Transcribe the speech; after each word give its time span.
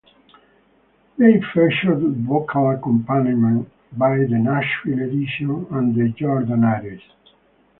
They 1.19 1.39
featured 1.53 1.99
vocal 2.25 2.71
accompaniment 2.71 3.69
by 3.91 4.17
The 4.17 4.39
Nashville 4.41 4.99
Edition 4.99 5.67
and 5.69 5.93
The 5.93 6.11
Jordanaires. 6.19 7.03